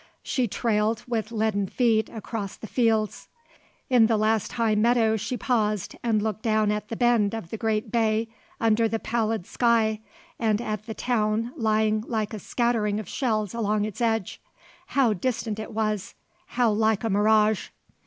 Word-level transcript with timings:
She 0.23 0.47
trailed 0.47 1.03
with 1.07 1.31
leaden 1.31 1.67
feet 1.67 2.09
across 2.09 2.55
the 2.57 2.65
fields. 2.65 3.27
In 3.87 4.07
the 4.07 4.17
last 4.17 4.53
high 4.53 4.73
meadow 4.73 5.15
she 5.15 5.37
paused 5.37 5.95
and 6.01 6.23
looked 6.23 6.41
down 6.41 6.71
at 6.71 6.87
the 6.87 6.95
bend 6.95 7.35
of 7.35 7.51
the 7.51 7.57
great 7.57 7.91
bay 7.91 8.27
under 8.59 8.87
the 8.87 8.97
pallid 8.97 9.45
sky 9.45 9.99
and 10.39 10.59
at 10.59 10.87
the 10.87 10.95
town 10.95 11.53
lying 11.55 12.03
like 12.07 12.33
a 12.33 12.39
scattering 12.39 12.99
of 12.99 13.07
shells 13.07 13.53
along 13.53 13.85
its 13.85 14.01
edge. 14.01 14.41
How 14.87 15.13
distant 15.13 15.59
it 15.59 15.71
was. 15.71 16.15
How 16.47 16.71
like 16.71 17.03
a 17.03 17.09
mirage. 17.11 17.69